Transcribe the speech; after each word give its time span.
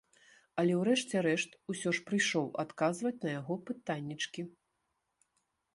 Але 0.61 0.71
ў 0.79 0.87
рэшце 0.87 1.17
рэшт 1.27 1.51
усё 1.73 1.89
ж 1.97 2.05
прыйшоў 2.07 2.47
адказваць 2.65 3.15
на 3.27 3.35
яго 3.39 3.53
пытаннечкі. 3.69 4.41